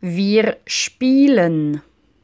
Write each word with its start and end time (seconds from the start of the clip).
Wir 0.00 0.58
spielen. 0.66 1.82